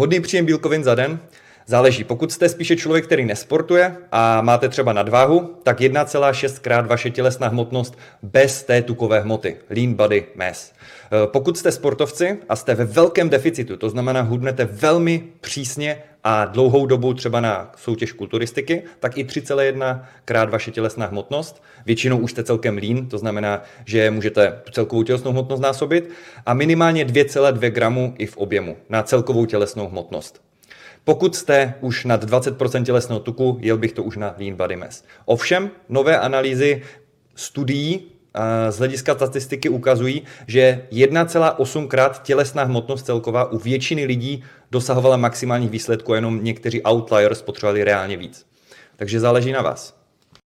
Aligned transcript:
Vhodný 0.00 0.20
příjem 0.20 0.46
bílkovin 0.46 0.84
za 0.84 0.94
den 0.94 1.20
Záleží. 1.66 2.04
Pokud 2.04 2.32
jste 2.32 2.48
spíše 2.48 2.76
člověk, 2.76 3.06
který 3.06 3.24
nesportuje 3.24 3.96
a 4.12 4.40
máte 4.40 4.68
třeba 4.68 4.92
nadváhu, 4.92 5.56
tak 5.62 5.80
1,6 5.80 6.58
krát 6.60 6.86
vaše 6.86 7.10
tělesná 7.10 7.48
hmotnost 7.48 7.98
bez 8.22 8.62
té 8.62 8.82
tukové 8.82 9.20
hmoty. 9.20 9.56
Lean 9.70 9.94
body 9.94 10.26
mass. 10.34 10.72
Eh, 10.72 11.26
pokud 11.26 11.58
jste 11.58 11.72
sportovci 11.72 12.38
a 12.48 12.56
jste 12.56 12.74
ve 12.74 12.84
velkém 12.84 13.28
deficitu, 13.28 13.76
to 13.76 13.90
znamená 13.90 14.20
hudnete 14.20 14.64
velmi 14.64 15.22
přísně 15.40 16.02
a 16.24 16.44
dlouhou 16.44 16.86
dobu 16.86 17.14
třeba 17.14 17.40
na 17.40 17.72
soutěž 17.76 18.12
kulturistiky, 18.12 18.82
tak 19.00 19.18
i 19.18 19.24
3,1 19.24 20.04
krát 20.24 20.50
vaše 20.50 20.70
tělesná 20.70 21.06
hmotnost. 21.06 21.62
Většinou 21.86 22.18
už 22.18 22.30
jste 22.30 22.44
celkem 22.44 22.78
lean, 22.78 23.06
to 23.06 23.18
znamená, 23.18 23.62
že 23.84 24.10
můžete 24.10 24.60
tu 24.64 24.72
celkovou 24.72 25.02
tělesnou 25.02 25.32
hmotnost 25.32 25.60
násobit 25.60 26.10
a 26.46 26.54
minimálně 26.54 27.04
2,2 27.04 27.70
gramu 27.70 28.14
i 28.18 28.26
v 28.26 28.36
objemu 28.36 28.76
na 28.88 29.02
celkovou 29.02 29.46
tělesnou 29.46 29.88
hmotnost. 29.88 30.42
Pokud 31.04 31.36
jste 31.36 31.74
už 31.80 32.04
nad 32.04 32.24
20% 32.24 32.84
tělesného 32.84 33.20
tuku, 33.20 33.58
jel 33.60 33.78
bych 33.78 33.92
to 33.92 34.02
už 34.02 34.16
na 34.16 34.34
Lean 34.38 34.56
Body 34.56 34.76
Mass. 34.76 35.04
Ovšem, 35.24 35.70
nové 35.88 36.18
analýzy 36.18 36.82
studií 37.34 38.12
z 38.70 38.78
hlediska 38.78 39.14
statistiky 39.14 39.68
ukazují, 39.68 40.22
že 40.46 40.86
1,8 40.92 41.88
krát 41.88 42.22
tělesná 42.22 42.64
hmotnost 42.64 43.06
celková 43.06 43.52
u 43.52 43.58
většiny 43.58 44.04
lidí 44.04 44.44
dosahovala 44.70 45.16
maximálních 45.16 45.70
výsledků, 45.70 46.14
jenom 46.14 46.44
někteří 46.44 46.82
outliers 46.82 47.42
potřebovali 47.42 47.84
reálně 47.84 48.16
víc. 48.16 48.46
Takže 48.96 49.20
záleží 49.20 49.52
na 49.52 49.62
vás. 49.62 49.99